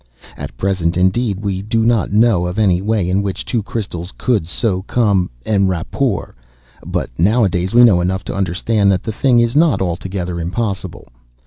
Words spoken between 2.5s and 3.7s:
any way in which two